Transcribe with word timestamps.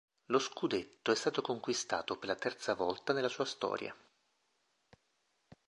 Lo 0.31 0.39
scudetto 0.39 1.11
è 1.11 1.15
stato 1.15 1.43
conquistato 1.43 2.17
per 2.17 2.29
la 2.29 2.35
terza 2.35 2.73
volta 2.73 3.13
nella 3.13 3.29
sua 3.29 3.45
storia. 3.45 3.95